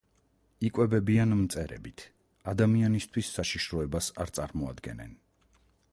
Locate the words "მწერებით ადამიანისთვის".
1.41-3.29